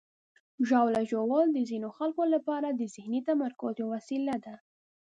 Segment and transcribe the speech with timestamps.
[0.67, 4.55] ژاوله ژوول د ځینو خلکو لپاره د ذهني تمرکز یوه وسیله ده.